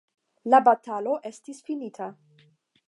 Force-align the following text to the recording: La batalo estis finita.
La 0.53 0.61
batalo 0.69 1.13
estis 1.31 1.63
finita. 1.69 2.13